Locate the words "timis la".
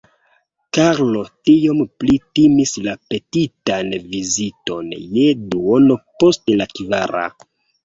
2.39-2.95